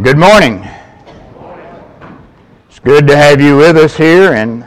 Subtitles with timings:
[0.00, 0.66] Good morning.
[2.66, 4.66] It's good to have you with us here, and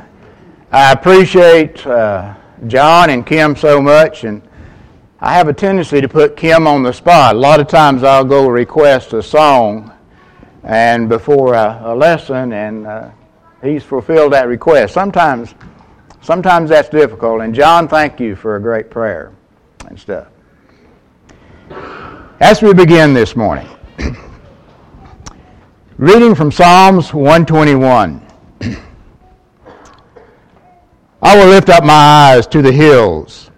[0.71, 2.35] I appreciate uh,
[2.67, 4.23] John and Kim so much.
[4.23, 4.47] And
[5.19, 7.35] I have a tendency to put Kim on the spot.
[7.35, 9.91] A lot of times I'll go request a song,
[10.61, 13.09] and before a, a lesson, and uh,
[13.63, 14.93] he's fulfilled that request.
[14.93, 15.55] Sometimes,
[16.21, 17.41] sometimes that's difficult.
[17.41, 19.33] And John, thank you for a great prayer
[19.87, 20.27] and stuff.
[22.39, 23.67] As we begin this morning.
[25.97, 28.21] Reading from Psalms 121.
[31.21, 33.49] I will lift up my eyes to the hills.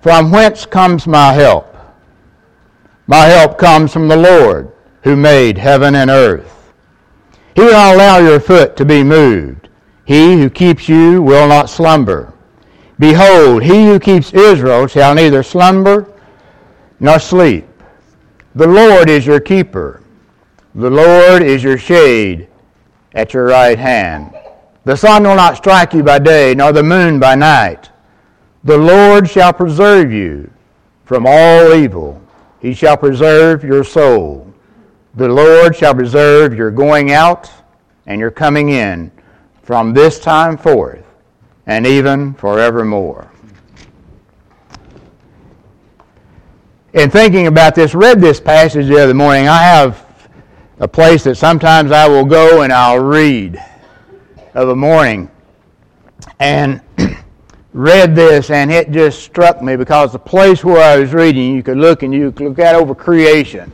[0.00, 1.76] From whence comes my help?
[3.06, 6.72] My help comes from the Lord, who made heaven and earth.
[7.54, 9.68] He will not allow your foot to be moved.
[10.06, 12.32] He who keeps you will not slumber.
[12.98, 16.10] Behold, he who keeps Israel shall neither slumber
[17.00, 17.66] nor sleep.
[18.54, 20.01] The Lord is your keeper.
[20.74, 22.48] The Lord is your shade
[23.14, 24.34] at your right hand.
[24.84, 27.90] The sun will not strike you by day, nor the moon by night.
[28.64, 30.50] The Lord shall preserve you
[31.04, 32.20] from all evil.
[32.60, 34.52] He shall preserve your soul.
[35.14, 37.50] The Lord shall preserve your going out
[38.06, 39.10] and your coming in
[39.62, 41.04] from this time forth
[41.66, 43.30] and even forevermore.
[46.94, 49.48] In thinking about this, read this passage the other morning.
[49.48, 50.06] I have
[50.82, 53.56] a place that sometimes I will go and I'll read
[54.52, 55.30] of a morning.
[56.40, 56.80] And
[57.72, 61.62] read this, and it just struck me because the place where I was reading, you
[61.62, 63.70] could look and you could look out over creation.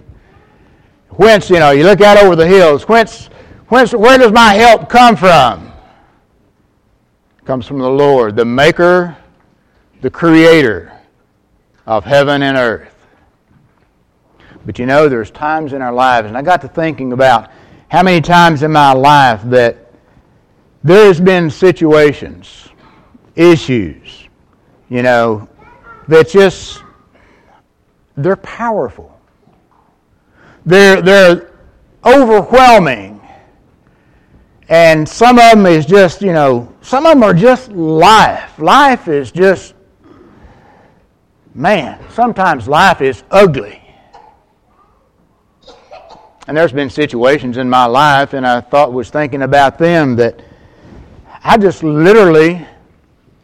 [1.13, 2.87] Whence, you know, you look out over the hills.
[2.87, 3.31] Whence,
[3.69, 5.73] whence, where does my help come from?
[7.39, 9.17] It comes from the Lord, the Maker,
[10.03, 10.93] the Creator
[11.87, 12.98] of heaven and earth.
[14.69, 17.51] But you know, there's times in our lives, and I got to thinking about
[17.89, 19.95] how many times in my life that
[20.85, 22.69] there has been situations,
[23.35, 24.29] issues,
[24.91, 25.49] you know,
[26.09, 26.83] that just
[28.19, 29.19] they're powerful.
[30.67, 31.51] They're they're
[32.05, 33.23] overwhelming.
[34.69, 38.59] And some of them is just, you know, some of them are just life.
[38.59, 39.73] Life is just
[41.55, 43.88] man, sometimes life is ugly.
[46.49, 50.41] And there's been situations in my life, and I thought was thinking about them that
[51.45, 52.67] I just literally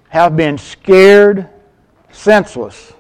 [0.09, 1.47] have been scared
[2.10, 2.94] senseless,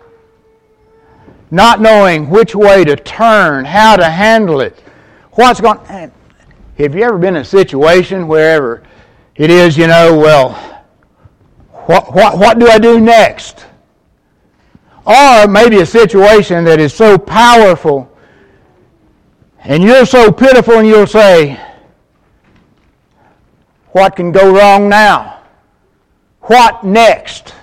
[1.50, 4.78] not knowing which way to turn, how to handle it,
[5.32, 5.78] what's going.
[5.88, 8.82] Have you ever been in a situation wherever
[9.36, 10.52] it is, you know, well,
[11.86, 13.64] what, what, what do I do next?
[15.06, 18.13] Or maybe a situation that is so powerful
[19.64, 21.58] and you're so pitiful and you'll say,
[23.88, 25.42] What can go wrong now?
[26.42, 27.54] What next?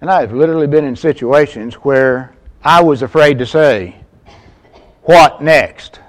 [0.00, 3.96] And I've literally been in situations where I was afraid to say,
[5.02, 6.00] What next?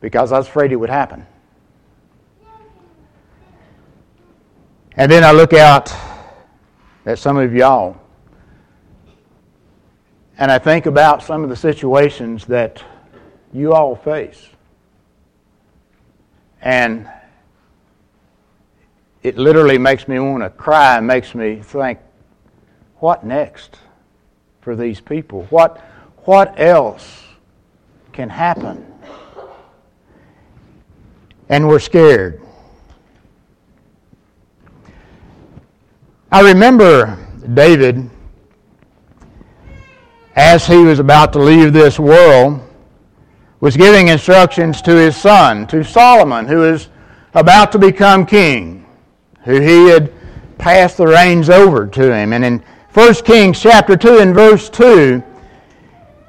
[0.00, 1.24] Because I was afraid it would happen.
[4.96, 5.92] And then I look out
[7.06, 8.00] at some of y'all
[10.38, 12.82] and I think about some of the situations that
[13.52, 14.48] you all face.
[16.60, 17.08] And
[19.22, 21.98] it literally makes me want to cry and makes me think,
[22.98, 23.76] what next
[24.60, 25.44] for these people?
[25.50, 25.78] What,
[26.24, 27.22] what else
[28.12, 28.84] can happen?
[31.48, 32.40] And we're scared.
[36.32, 37.16] I remember
[37.52, 38.10] David
[40.36, 42.60] as he was about to leave this world,
[43.60, 46.88] was giving instructions to his son, to Solomon, who is
[47.34, 48.84] about to become king,
[49.44, 50.12] who he had
[50.58, 52.32] passed the reins over to him.
[52.32, 52.62] And in
[52.92, 55.22] 1 Kings chapter 2 and verse 2,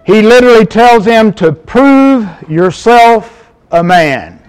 [0.05, 4.41] he literally tells him to prove yourself a man.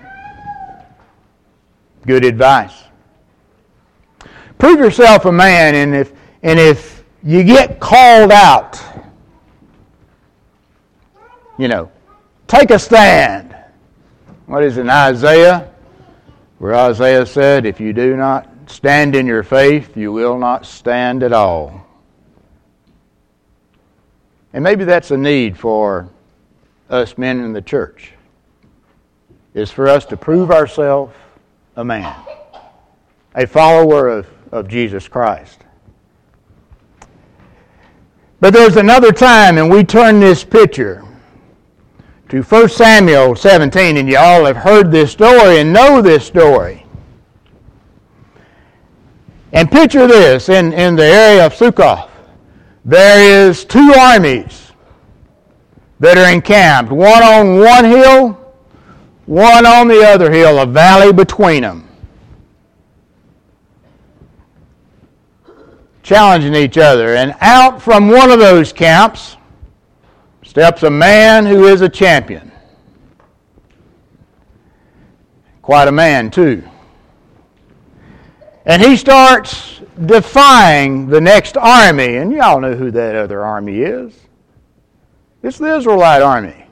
[2.06, 2.84] Good advice.
[4.58, 8.80] Prove yourself a man, and if, and if you get called out,
[11.58, 11.90] you know,
[12.46, 13.54] take a stand.
[14.46, 15.70] What is in Isaiah?
[16.58, 21.22] Where Isaiah said, If you do not stand in your faith, you will not stand
[21.22, 21.86] at all.
[24.52, 26.08] And maybe that's a need for
[26.88, 28.12] us men in the church,
[29.54, 31.14] is for us to prove ourselves
[31.76, 32.14] a man,
[33.34, 35.60] a follower of, of Jesus Christ.
[38.40, 41.05] But there's another time, and we turn this picture
[42.28, 46.84] to 1 Samuel 17, and you all have heard this story and know this story.
[49.52, 52.10] And picture this in, in the area of Sukkoth.
[52.84, 54.72] There is two armies
[56.00, 58.32] that are encamped, one on one hill,
[59.26, 61.88] one on the other hill, a valley between them.
[66.02, 67.14] Challenging each other.
[67.14, 69.36] And out from one of those camps
[70.56, 72.50] steps a man who is a champion.
[75.60, 76.66] Quite a man, too.
[78.64, 82.16] And he starts defying the next army.
[82.16, 84.18] And y'all know who that other army is.
[85.42, 86.64] It's the Israelite army.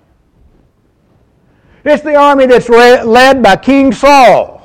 [1.84, 4.62] It's the army that's led by King Saul.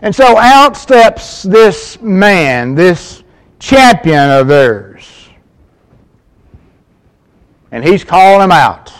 [0.00, 3.22] And so out steps this man, this
[3.58, 5.21] champion of theirs
[7.72, 8.92] and he's calling them out.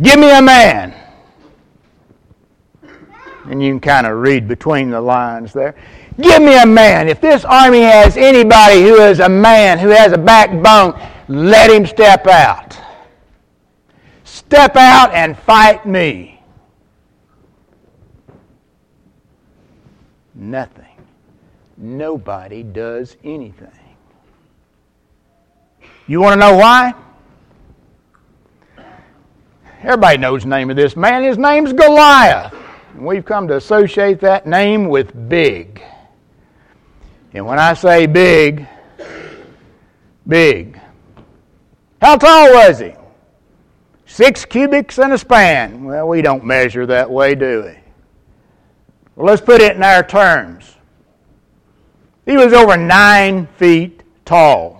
[0.00, 0.94] Give me a man.
[3.46, 5.74] And you can kind of read between the lines there.
[6.20, 7.08] Give me a man.
[7.08, 11.84] If this army has anybody who is a man, who has a backbone, let him
[11.84, 12.78] step out.
[14.24, 16.40] Step out and fight me.
[20.34, 20.84] Nothing.
[21.76, 23.87] Nobody does anything.
[26.08, 26.94] You want to know why?
[29.82, 31.22] Everybody knows the name of this man.
[31.22, 32.54] His name's Goliath.
[32.94, 35.82] And we've come to associate that name with big.
[37.34, 38.66] And when I say big,
[40.26, 40.80] big.
[42.00, 42.94] How tall was he?
[44.06, 45.84] Six cubits and a span.
[45.84, 47.78] Well, we don't measure that way, do we?
[49.14, 50.74] Well, let's put it in our terms.
[52.24, 54.77] He was over nine feet tall.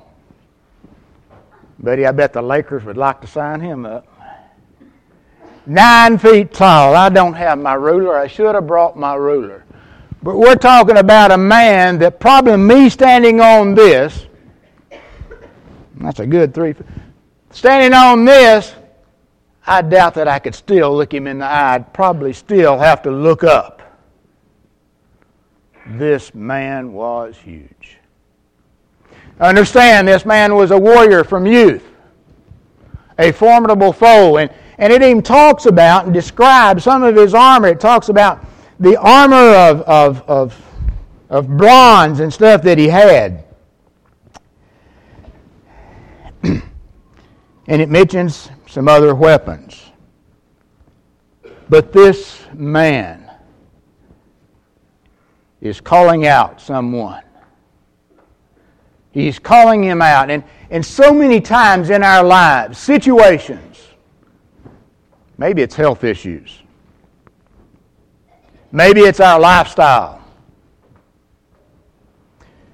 [1.79, 4.07] Buddy, I bet the Lakers would like to sign him up.
[5.67, 6.97] Nine feet tall.
[6.97, 8.17] I don't have my ruler.
[8.17, 9.65] I should have brought my ruler.
[10.23, 14.27] But we're talking about a man that probably me standing on this,
[15.97, 16.75] that's a good three.
[17.51, 18.75] Standing on this,
[19.67, 21.75] I doubt that I could still look him in the eye.
[21.75, 23.83] I'd probably still have to look up.
[25.87, 27.98] This man was huge.
[29.41, 31.85] Understand, this man was a warrior from youth,
[33.19, 34.39] a formidable foe.
[34.39, 37.69] And, and it even talks about and describes some of his armor.
[37.69, 38.45] It talks about
[38.81, 40.61] the armor of, of, of,
[41.31, 43.45] of bronze and stuff that he had.
[46.43, 46.63] and
[47.69, 49.85] it mentions some other weapons.
[51.69, 53.31] But this man
[55.61, 57.23] is calling out someone.
[59.19, 60.31] He's calling him out.
[60.31, 63.89] And, and so many times in our lives, situations,
[65.37, 66.63] maybe it's health issues,
[68.71, 70.23] maybe it's our lifestyle,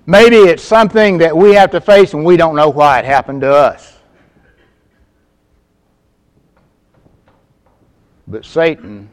[0.05, 3.41] maybe it's something that we have to face and we don't know why it happened
[3.41, 3.97] to us.
[8.29, 9.09] But Satan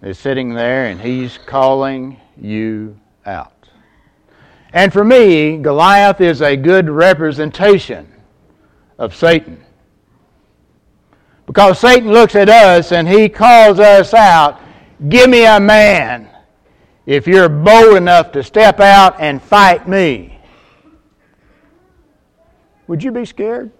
[0.00, 3.57] is sitting there and he's calling you out.
[4.72, 8.12] And for me, Goliath is a good representation
[8.98, 9.64] of Satan.
[11.46, 14.60] Because Satan looks at us and he calls us out,
[15.08, 16.28] Give me a man
[17.06, 20.38] if you're bold enough to step out and fight me.
[22.88, 23.70] Would you be scared?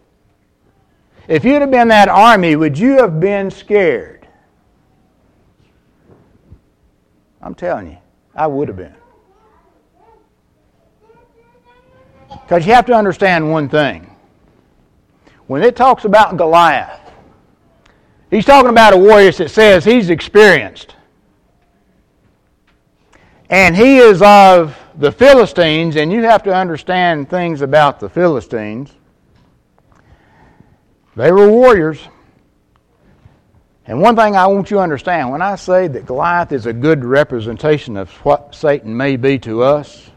[1.27, 4.27] If you'd have been that army, would you have been scared?
[7.43, 7.99] I'm telling you,
[8.35, 8.95] I would have been.
[12.31, 14.15] Because you have to understand one thing.
[15.47, 17.01] When it talks about Goliath,
[18.31, 20.95] he's talking about a warrior that says he's experienced.
[23.51, 28.93] And he is of the Philistines, and you have to understand things about the Philistines.
[31.17, 31.99] They were warriors.
[33.87, 36.75] And one thing I want you to understand when I say that Goliath is a
[36.75, 40.11] good representation of what Satan may be to us,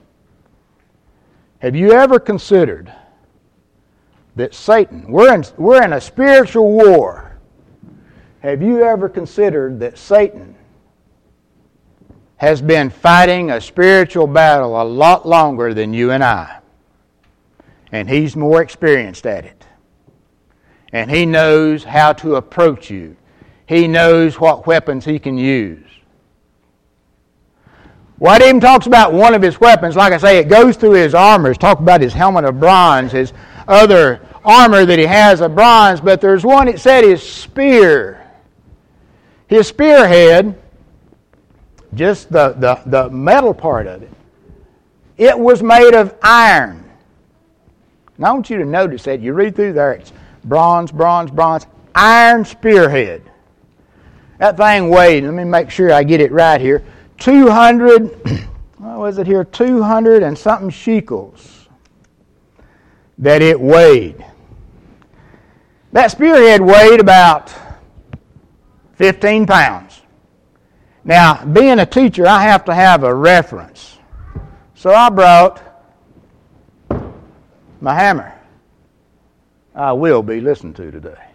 [1.62, 2.92] have you ever considered
[4.36, 7.38] that Satan, we're in, we're in a spiritual war.
[8.40, 10.56] Have you ever considered that Satan
[12.38, 16.60] has been fighting a spiritual battle a lot longer than you and I?
[17.92, 19.66] And he's more experienced at it.
[20.92, 23.16] And he knows how to approach you,
[23.68, 25.86] he knows what weapons he can use.
[28.22, 29.96] Well, it even talks about one of his weapons.
[29.96, 31.50] Like I say, it goes through his armor.
[31.50, 33.34] It's talk about his helmet of bronze, his
[33.68, 38.24] other armor that he has of bronze, but there's one it said his spear.
[39.48, 40.54] His spearhead,
[41.96, 44.12] just the, the, the metal part of it,
[45.18, 46.88] it was made of iron.
[48.20, 49.20] Now I want you to notice that.
[49.20, 50.14] You read through there, it's
[50.44, 53.24] bronze, bronze, bronze, iron spearhead.
[54.38, 56.86] That thing weighed, let me make sure I get it right here,
[57.22, 58.08] 200,
[58.78, 59.44] what was it here?
[59.44, 61.70] 200 and something shekels
[63.20, 64.26] that it weighed.
[65.92, 67.54] That spearhead weighed about
[68.96, 70.02] 15 pounds.
[71.04, 73.98] Now, being a teacher, I have to have a reference.
[74.74, 75.62] So I brought
[77.82, 78.34] my hammer.
[79.76, 81.31] I will be listened to today.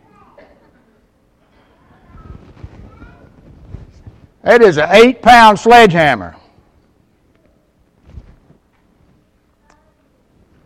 [4.46, 6.36] It is an eight pound sledgehammer.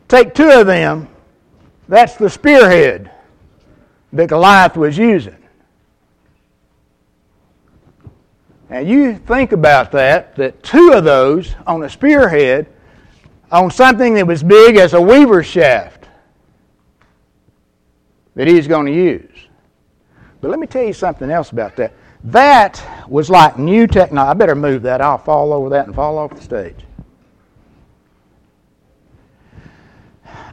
[0.06, 1.08] Take two of them,
[1.88, 3.10] that's the spearhead
[4.12, 5.36] that Goliath was using.
[8.68, 12.66] And you think about that, that two of those on a spearhead,
[13.50, 16.06] on something that was big as a weaver's shaft,
[18.34, 19.46] that he's going to use.
[20.40, 21.94] But let me tell you something else about that.
[22.24, 24.30] That was like new technology.
[24.30, 25.00] I better move that.
[25.00, 26.76] I'll fall over that and fall off the stage.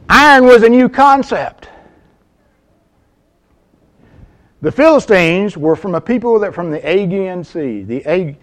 [0.08, 1.68] Iron was a new concept.
[4.60, 8.36] The Philistines were from a people that from the Aegean Sea, the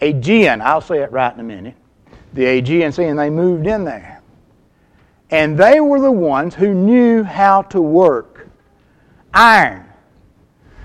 [0.00, 1.74] Aegean, I'll say it right in a minute,
[2.32, 4.22] the Aegean Sea, and they moved in there.
[5.30, 8.48] And they were the ones who knew how to work
[9.34, 9.84] iron.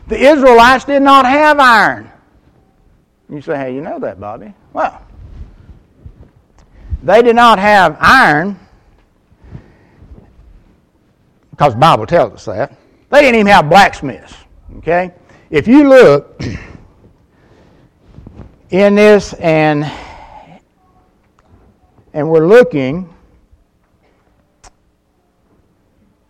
[0.09, 2.09] The Israelites did not have iron.
[3.29, 4.55] You say, hey, you know that, Bobby.
[4.73, 5.05] Well,
[7.03, 8.59] they did not have iron
[11.51, 12.75] because the Bible tells us that.
[13.11, 14.33] They didn't even have blacksmiths.
[14.77, 15.11] Okay?
[15.51, 16.41] If you look
[18.71, 19.85] in this and
[22.13, 23.13] and we're looking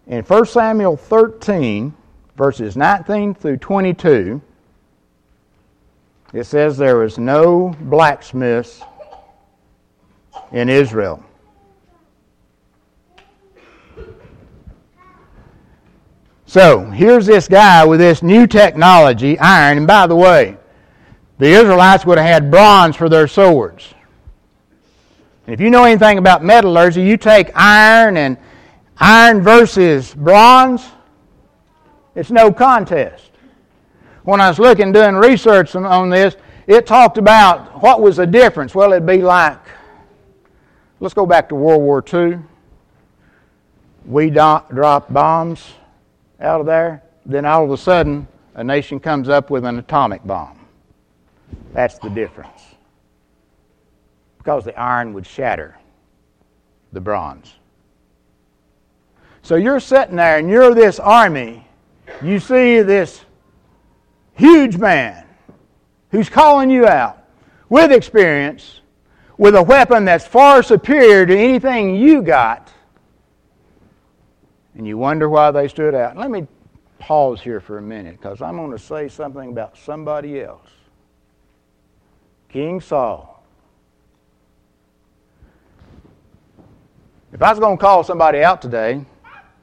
[0.07, 1.93] in 1 Samuel 13
[2.39, 4.41] verses 19 through 22
[6.31, 8.81] it says there was no blacksmiths
[10.53, 11.21] in Israel.
[16.45, 19.79] So here's this guy with this new technology, iron.
[19.79, 20.55] And by the way,
[21.39, 23.93] the Israelites would have had bronze for their swords.
[25.45, 28.37] And if you know anything about metallurgy, you take iron and
[28.97, 30.87] iron versus bronze,
[32.19, 33.31] it's no contest.
[34.23, 36.35] When I was looking, doing research on this,
[36.67, 38.75] it talked about what was the difference.
[38.75, 39.57] Well, it'd be like,
[40.99, 42.39] let's go back to World War II.
[44.05, 45.65] We dropped bombs
[46.41, 50.21] out of there, then all of a sudden a nation comes up with an atomic
[50.25, 50.59] bomb.
[51.73, 52.61] That's the difference.
[54.39, 55.77] Because the iron would shatter
[56.91, 57.53] the bronze.
[59.41, 61.65] So you're sitting there and you're this army.
[62.21, 63.23] You see this
[64.33, 65.25] huge man
[66.11, 67.23] who's calling you out
[67.69, 68.81] with experience,
[69.37, 72.71] with a weapon that's far superior to anything you got
[74.79, 76.15] and you wonder why they stood out.
[76.15, 76.47] Let me
[76.99, 80.69] pause here for a minute because I'm going to say something about somebody else.
[82.47, 83.43] King Saul.
[87.33, 89.03] If I was going to call somebody out today,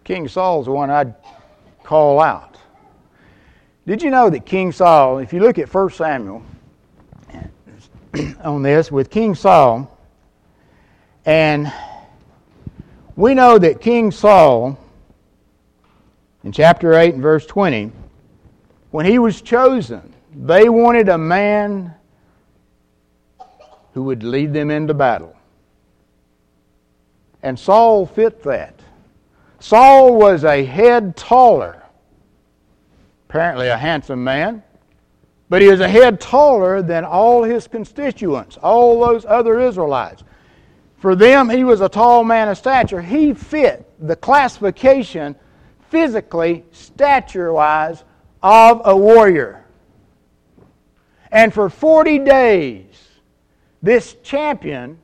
[0.04, 1.14] King Saul's the one I'd
[1.86, 2.58] call out.
[3.86, 6.42] Did you know that King Saul, if you look at 1 Samuel
[8.42, 9.96] on this, with King Saul,
[11.24, 11.72] and
[13.14, 14.76] we know that King Saul
[16.42, 17.92] in chapter 8 and verse 20,
[18.90, 21.94] when he was chosen, they wanted a man
[23.94, 25.36] who would lead them into battle.
[27.44, 28.75] And Saul fit that.
[29.58, 31.82] Saul was a head taller,
[33.28, 34.62] apparently a handsome man,
[35.48, 40.24] but he was a head taller than all his constituents, all those other Israelites.
[40.98, 43.00] For them, he was a tall man of stature.
[43.00, 45.36] He fit the classification
[45.90, 48.04] physically, stature wise,
[48.42, 49.64] of a warrior.
[51.30, 52.86] And for 40 days,
[53.82, 54.98] this champion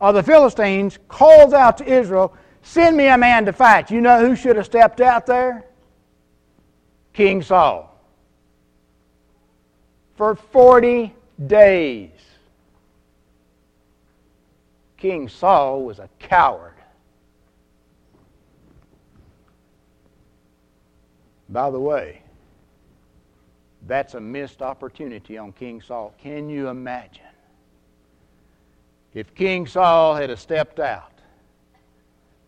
[0.00, 3.90] of the Philistines calls out to Israel, Send me a man to fight.
[3.90, 5.64] You know who should have stepped out there?
[7.12, 7.90] King Saul.
[10.16, 11.14] For 40
[11.46, 12.10] days,
[14.96, 16.72] King Saul was a coward.
[21.48, 22.22] By the way,
[23.86, 26.14] that's a missed opportunity on King Saul.
[26.18, 27.22] Can you imagine?
[29.12, 31.13] If King Saul had stepped out,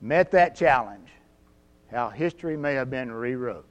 [0.06, 1.08] met that challenge,
[1.90, 3.66] how history may have been rewrote,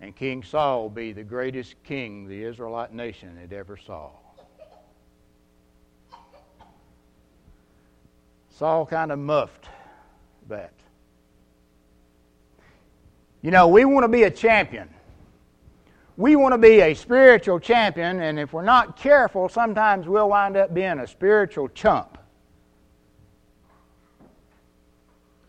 [0.00, 4.10] and King Saul be the greatest king the Israelite nation had ever saw.
[8.50, 9.68] Saul kind of muffed
[10.48, 10.72] that.
[13.40, 14.90] You know, we want to be a champion.
[16.18, 20.58] We want to be a spiritual champion, and if we're not careful, sometimes we'll wind
[20.58, 22.09] up being a spiritual chump.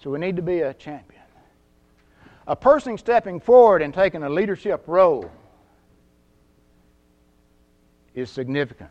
[0.01, 1.21] So we need to be a champion.
[2.47, 5.29] A person stepping forward and taking a leadership role
[8.15, 8.89] is significant.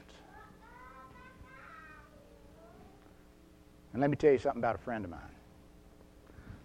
[3.92, 5.20] And let me tell you something about a friend of mine.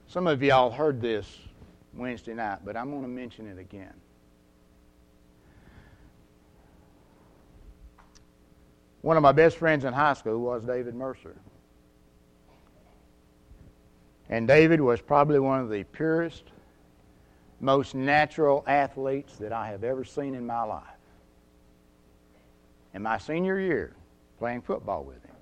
[0.07, 1.39] Some of y'all heard this
[1.95, 3.93] Wednesday night, but I'm going to mention it again.
[9.01, 11.35] One of my best friends in high school was David Mercer.
[14.29, 16.43] And David was probably one of the purest,
[17.59, 20.83] most natural athletes that I have ever seen in my life.
[22.93, 23.93] In my senior year,
[24.39, 25.35] playing football with him,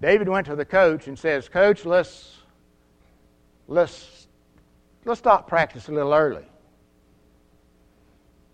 [0.00, 2.36] David went to the coach and says, Coach, let's,
[3.66, 4.28] let's,
[5.04, 6.44] let's stop practice a little early.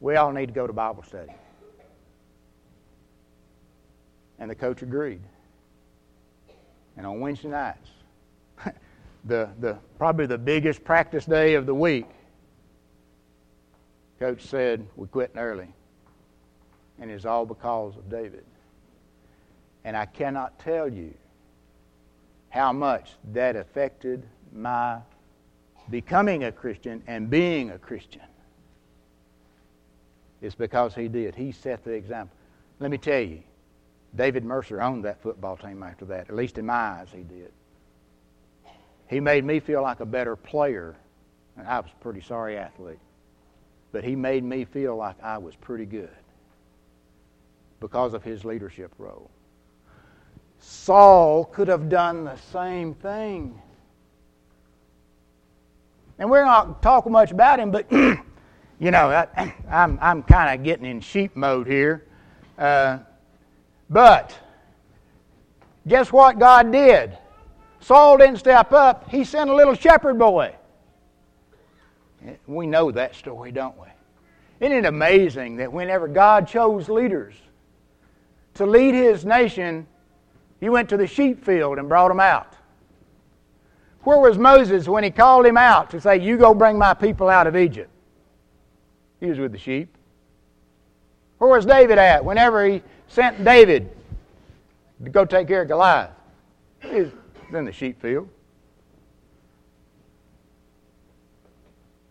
[0.01, 1.33] We all need to go to Bible study.
[4.39, 5.21] And the coach agreed.
[6.97, 7.91] And on Wednesday nights,
[9.25, 12.07] the, the, probably the biggest practice day of the week,
[14.19, 15.69] coach said, We're quitting early.
[17.01, 18.45] And it's all because of David.
[19.85, 21.13] And I cannot tell you
[22.51, 24.99] how much that affected my
[25.91, 28.23] becoming a Christian and being a Christian.
[30.41, 31.35] It's because he did.
[31.35, 32.37] He set the example.
[32.79, 33.43] Let me tell you,
[34.17, 36.29] David Mercer owned that football team after that.
[36.29, 37.53] At least in my eyes, he did.
[39.09, 40.97] He made me feel like a better player.
[41.57, 42.99] And I was a pretty sorry athlete.
[43.93, 46.11] But he made me feel like I was pretty good
[47.81, 49.31] because of his leadership role.
[50.59, 53.61] Saul could have done the same thing.
[56.19, 60.59] And we're not talking much about him, but you know, I, am I'm, I'm kind
[60.59, 62.07] of getting in sheep mode here.
[62.57, 62.99] Uh,
[63.91, 64.37] but
[65.87, 67.17] guess what God did?
[67.81, 70.55] Saul didn't step up, he sent a little shepherd boy.
[72.47, 73.89] We know that story, don't we?
[74.61, 77.35] Isn't it amazing that whenever God chose leaders
[78.55, 79.87] to lead his nation,
[80.61, 82.55] he went to the sheep field and brought them out.
[84.03, 87.29] Where was Moses when he called him out to say, You go bring my people
[87.29, 87.91] out of Egypt?
[89.21, 89.95] He was with the sheep.
[91.39, 93.91] Where was David at whenever he sent David
[95.03, 96.11] to go take care of Goliath?
[96.81, 97.13] He was
[97.53, 98.29] in the sheep field.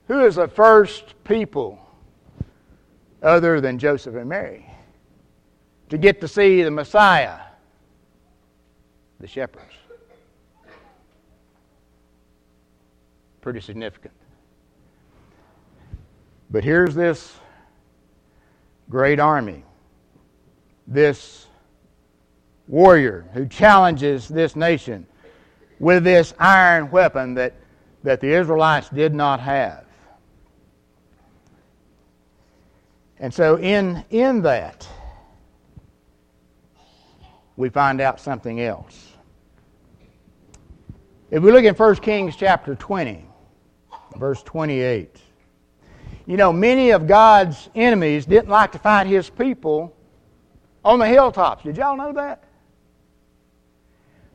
[0.08, 1.79] Who is the first people
[3.21, 4.65] other than Joseph and Mary
[5.89, 7.39] to get to see the Messiah?
[9.23, 9.73] the shepherds.
[13.39, 14.13] Pretty significant.
[16.51, 17.34] But here's this
[18.89, 19.63] great army,
[20.88, 21.48] this
[22.67, 25.06] warrior who challenges this nation
[25.80, 27.54] with this iron weapon that,
[28.04, 29.86] that the Israelites did not have.
[33.19, 34.88] And so, in, in that,
[37.56, 39.12] we find out something else.
[41.32, 43.26] If we look in 1 Kings chapter 20,
[44.17, 45.17] verse 28,
[46.26, 49.96] you know, many of God's enemies didn't like to fight his people
[50.84, 51.63] on the hilltops.
[51.63, 52.43] Did y'all know that?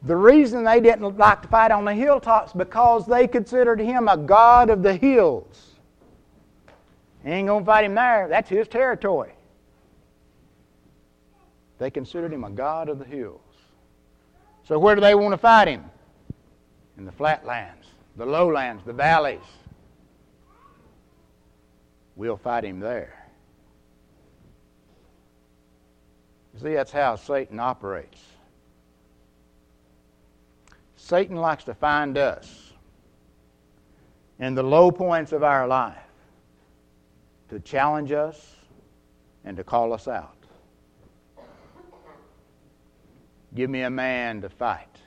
[0.02, 4.16] The reason they didn't like to fight on the hilltops because they considered him a
[4.16, 5.72] god of the hills.
[7.24, 8.28] Ain't to fight him there.
[8.28, 9.32] That's his territory.
[11.78, 13.40] They considered him a god of the hills.
[14.64, 15.84] So where do they want to fight him?
[16.98, 19.38] in the flatlands, the lowlands, the valleys.
[22.16, 23.17] We'll fight him there.
[26.58, 28.20] See, that's how Satan operates.
[30.96, 32.72] Satan likes to find us
[34.38, 35.96] in the low points of our life
[37.48, 38.56] to challenge us
[39.44, 40.36] and to call us out.
[43.54, 44.97] Give me a man to fight.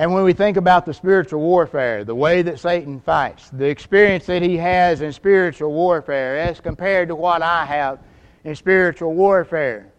[0.00, 4.24] And when we think about the spiritual warfare, the way that Satan fights, the experience
[4.24, 7.98] that he has in spiritual warfare as compared to what I have
[8.44, 9.92] in spiritual warfare,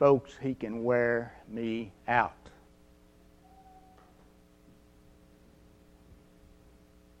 [0.00, 2.50] folks, he can wear me out.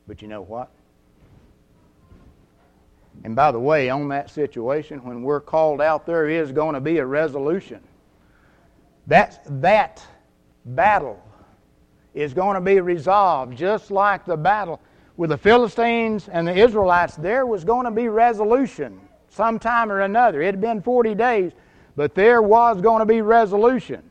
[0.08, 0.70] But you know what?
[3.22, 6.80] And by the way, on that situation, when we're called out, there is going to
[6.80, 7.78] be a resolution.
[9.06, 10.04] That's that
[10.64, 11.22] battle
[12.18, 14.80] is going to be resolved, just like the battle
[15.16, 17.14] with the Philistines and the Israelites.
[17.14, 20.42] There was going to be resolution sometime or another.
[20.42, 21.52] It had been 40 days,
[21.94, 24.02] but there was going to be resolution.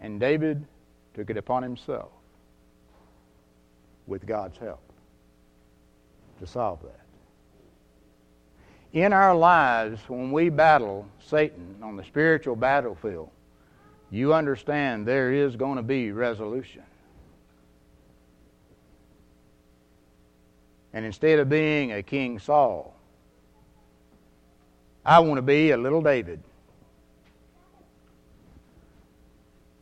[0.00, 0.66] And David
[1.14, 2.10] took it upon himself
[4.06, 4.82] with God's help
[6.40, 6.98] to solve that.
[8.92, 13.30] In our lives, when we battle Satan on the spiritual battlefield,
[14.12, 16.82] you understand there is going to be resolution.
[20.92, 22.94] And instead of being a King Saul,
[25.02, 26.42] I want to be a little David.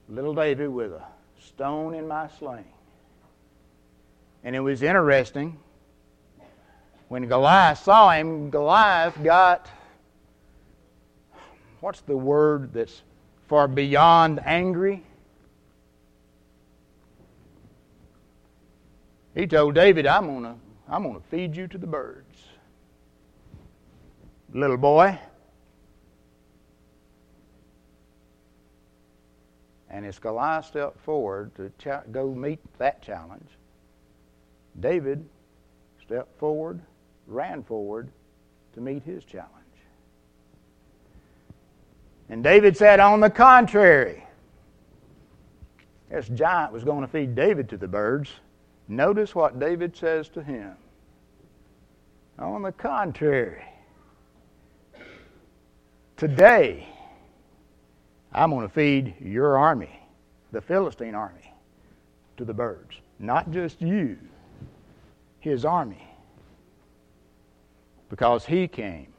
[0.09, 1.03] Little David with a
[1.41, 2.65] stone in my sling.
[4.45, 5.59] And it was interesting.
[7.09, 9.69] When Goliath saw him, Goliath got
[11.81, 13.03] what's the word that's
[13.51, 15.03] for beyond angry?
[19.35, 20.55] He told David, I'm going to
[20.89, 22.45] I'm to feed you to the birds.
[24.55, 25.19] Little boy.
[29.89, 33.51] And as Goliath stepped forward to go meet that challenge,
[34.79, 35.29] David
[36.01, 36.81] stepped forward,
[37.27, 38.11] ran forward
[38.75, 39.60] to meet his challenge.
[42.31, 44.25] And David said, On the contrary,
[46.09, 48.31] this giant was going to feed David to the birds.
[48.87, 50.75] Notice what David says to him.
[52.39, 53.65] On the contrary,
[56.17, 56.89] today
[58.33, 60.01] I'm going to feed your army,
[60.53, 61.53] the Philistine army,
[62.37, 62.97] to the birds.
[63.19, 64.17] Not just you,
[65.41, 66.07] his army.
[68.09, 69.13] Because he came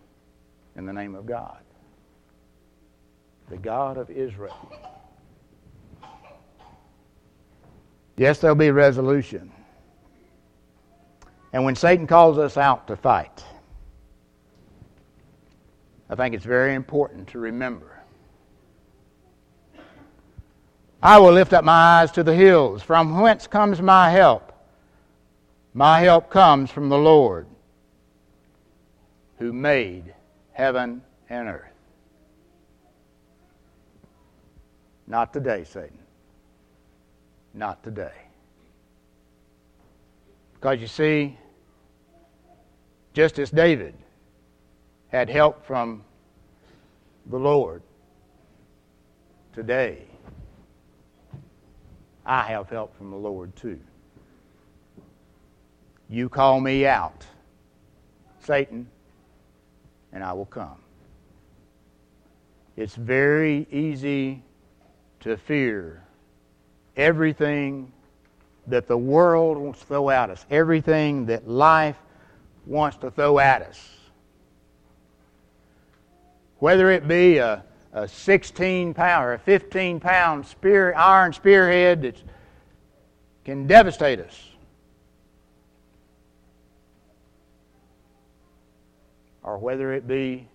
[0.76, 1.60] in the name of God,
[3.52, 4.72] the God of Israel.
[8.16, 9.52] Yes, there'll be resolution.
[11.52, 13.44] And when Satan calls us out to fight,
[16.10, 18.00] I think it's very important to remember.
[21.04, 22.82] I will lift up my eyes to the hills.
[22.82, 24.54] From whence comes my help?
[25.74, 27.48] My help comes from the Lord
[29.40, 30.14] who made
[30.54, 31.71] heaven and earth.
[35.12, 36.00] Not today, Satan.
[37.54, 38.14] Not today.
[40.54, 41.38] Because you see,
[43.12, 43.94] just as David
[45.10, 46.06] had help from
[47.26, 47.84] the Lord,
[49.52, 50.06] today
[52.26, 53.82] I have help from the Lord too.
[56.10, 57.26] You call me out,
[58.40, 58.88] Satan,
[60.14, 60.80] and I will come.
[62.78, 64.44] It's very easy
[65.22, 66.04] to fear
[66.96, 67.92] everything
[68.68, 71.98] that the world wants to throw at us, everything that life
[72.66, 73.90] wants to throw at us.
[76.60, 82.22] Whether it be a, a 16 pound or a 15 pound spear, iron spearhead that
[83.44, 84.48] can devastate us.
[89.44, 90.48] Or whether it be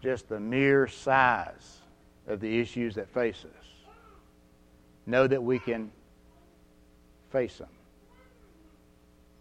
[0.00, 1.78] just the mere size
[2.28, 3.59] of the issues that face us.
[5.10, 5.90] Know that we can
[7.32, 7.68] face them.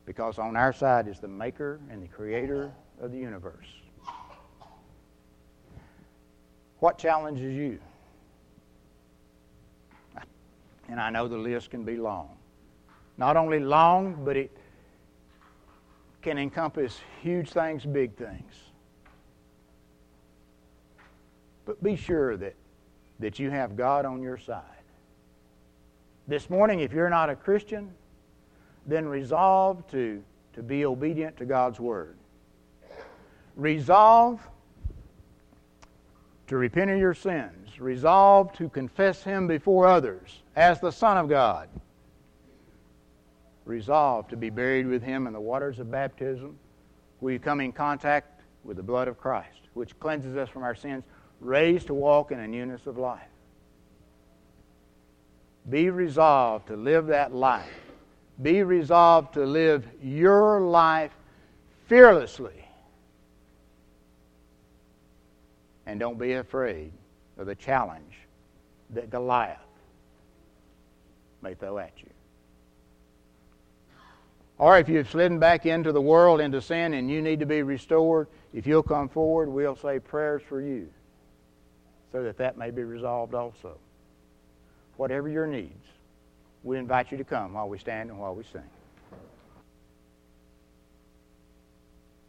[0.08, 3.68] Because on our side is the maker and the creator of the universe.
[6.80, 7.78] What challenges you?
[10.88, 12.36] And I know the list can be long.
[13.18, 14.50] Not only long, but it
[16.24, 18.54] can encompass huge things, big things.
[21.66, 22.56] But be sure that,
[23.20, 24.79] that you have God on your side.
[26.30, 27.92] This morning, if you're not a Christian,
[28.86, 30.22] then resolve to,
[30.54, 32.18] to be obedient to God's Word.
[33.56, 34.40] Resolve
[36.46, 37.80] to repent of your sins.
[37.80, 41.68] Resolve to confess Him before others as the Son of God.
[43.66, 46.60] Resolve to be buried with Him in the waters of baptism
[47.22, 50.76] where you come in contact with the blood of Christ, which cleanses us from our
[50.76, 51.04] sins,
[51.42, 53.30] raised to walk in a newness of life.
[55.70, 57.70] Be resolved to live that life.
[58.42, 61.12] Be resolved to live your life
[61.88, 62.66] fearlessly.
[65.86, 66.92] And don't be afraid
[67.38, 68.16] of the challenge
[68.92, 69.58] that Goliath
[71.42, 72.10] may throw at you.
[74.58, 77.64] Or if you've slidden back into the world, into sin, and you need to be
[77.64, 80.90] restored, if you'll come forward, we'll say prayers for you
[82.12, 83.78] so that that may be resolved also.
[85.00, 85.88] Whatever your needs,
[86.62, 88.70] we invite you to come while we stand and while we sing.